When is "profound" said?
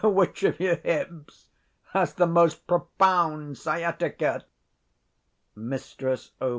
2.65-3.55